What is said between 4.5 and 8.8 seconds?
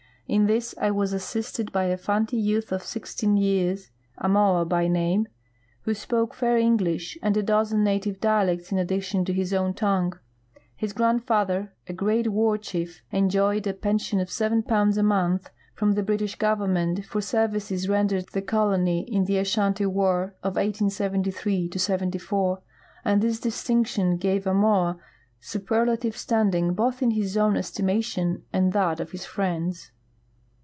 l\v name, who sj)oke fair English and a dozen native dialects in